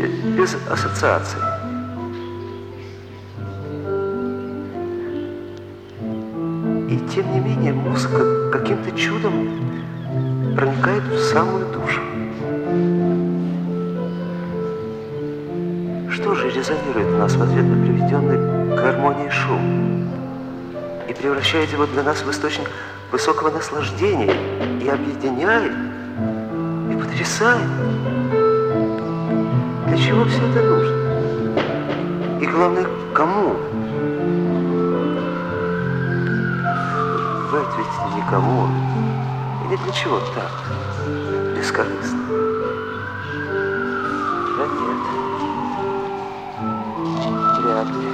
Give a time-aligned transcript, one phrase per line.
[0.00, 1.40] Без ассоциаций.
[6.88, 9.48] И тем не менее музыка каким-то чудом
[10.56, 12.00] проникает в самую душу.
[16.10, 20.08] Что же резонирует у нас в ответ на приведенный к гармонии шум?
[21.08, 22.70] И превращает его для нас в источник
[23.10, 24.34] высокого наслаждения
[24.82, 25.72] и объединяет,
[26.90, 28.23] и потрясает.
[29.94, 30.96] Для чего все это нужно?
[32.40, 33.54] И главное, кому?
[37.44, 38.66] Бывает ведь никому.
[39.64, 40.50] Или для чего так?
[41.56, 42.18] Бескорыстно.
[44.58, 45.02] Да нет.
[47.62, 48.10] Вряд ли.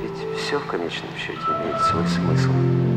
[0.00, 2.93] Ведь все в конечном счете имеет свой смысл.